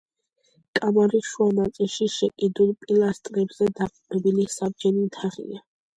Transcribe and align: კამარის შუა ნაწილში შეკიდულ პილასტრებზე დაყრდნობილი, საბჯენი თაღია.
კამარის 0.77 1.27
შუა 1.33 1.49
ნაწილში 1.57 2.07
შეკიდულ 2.13 2.73
პილასტრებზე 2.85 3.69
დაყრდნობილი, 3.81 4.47
საბჯენი 4.55 5.05
თაღია. 5.21 5.63